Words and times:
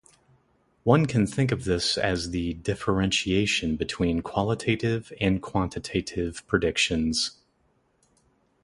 One 0.81 1.05
can 1.05 1.27
think 1.27 1.51
of 1.51 1.63
this 1.65 1.95
as 1.95 2.31
the 2.31 2.55
differentiation 2.55 3.75
between 3.75 4.23
qualitative 4.23 5.13
and 5.21 5.39
quantitative 5.43 6.41
predictions. 6.47 7.37